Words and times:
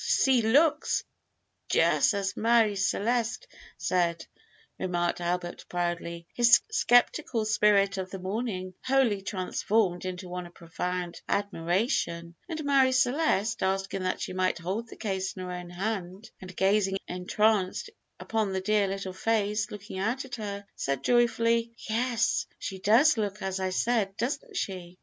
[Illustration: 0.01 0.53
0147] 0.53 1.03
"Se 1.69 1.81
looks 1.83 2.01
jus' 2.09 2.13
as 2.15 2.35
Marie 2.35 2.75
Celeste 2.75 3.47
said," 3.77 4.25
remarked 4.79 5.21
Albert 5.21 5.63
proudly, 5.69 6.25
his 6.33 6.59
sceptical 6.71 7.45
spirit 7.45 7.99
of 7.99 8.09
the 8.09 8.17
morning 8.17 8.73
wholly 8.83 9.21
transformed 9.21 10.03
into 10.03 10.27
one 10.27 10.47
of 10.47 10.55
profound 10.55 11.21
admiration; 11.29 12.33
and 12.49 12.65
Marie 12.65 12.93
Celeste, 12.93 13.61
asking 13.61 14.01
that 14.01 14.19
she 14.19 14.33
might 14.33 14.57
hold 14.57 14.87
the 14.87 14.95
case 14.95 15.33
in 15.35 15.43
her 15.43 15.51
own 15.51 15.69
hand, 15.69 16.31
and 16.41 16.55
gazing 16.57 16.97
entranced 17.07 17.91
upon 18.19 18.53
the 18.53 18.61
dear 18.61 18.87
little 18.87 19.13
face 19.13 19.69
looking 19.69 19.99
out 19.99 20.25
at 20.25 20.33
her, 20.33 20.65
said 20.75 21.03
joyfully, 21.03 21.73
"Yes, 21.87 22.47
she 22.57 22.79
does 22.79 23.17
look 23.17 23.43
as 23.43 23.59
I 23.59 23.69
said, 23.69 24.17
doesn't 24.17 24.57
she?" 24.57 24.97